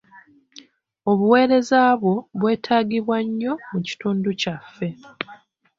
Obuweereza 1.11 1.79
bwo 2.01 2.13
bwetaagibwa 2.39 3.17
nnyo 3.25 3.53
mu 3.71 3.79
kitundu 3.87 4.29
kyaffe. 4.41 4.87